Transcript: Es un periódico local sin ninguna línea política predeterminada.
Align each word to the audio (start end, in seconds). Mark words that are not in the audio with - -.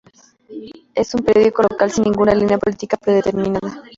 Es 0.95 1.13
un 1.13 1.23
periódico 1.23 1.61
local 1.61 1.91
sin 1.91 2.05
ninguna 2.05 2.33
línea 2.33 2.57
política 2.57 2.97
predeterminada. 2.97 3.83